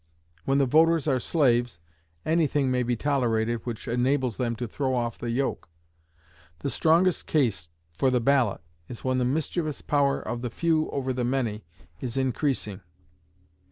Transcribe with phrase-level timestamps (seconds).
[0.45, 1.79] When the voters are slaves,
[2.25, 5.69] any thing may be tolerated which enables them to throw off the yoke.
[6.61, 11.13] The strongest case for the ballot is when the mischievous power of the Few over
[11.13, 11.65] the Many
[11.99, 12.81] is increasing.